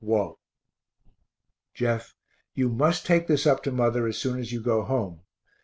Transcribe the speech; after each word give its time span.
WALT. 0.03 0.39
Jeff, 1.75 2.15
you 2.55 2.69
must 2.69 3.05
take 3.05 3.27
this 3.27 3.45
up 3.45 3.61
to 3.61 3.71
mother 3.71 4.07
as 4.07 4.17
soon 4.17 4.39
as 4.39 4.51
you 4.51 4.59
go 4.59 4.81
home. 4.81 5.19